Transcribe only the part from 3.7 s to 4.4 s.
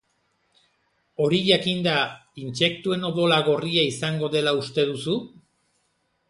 izango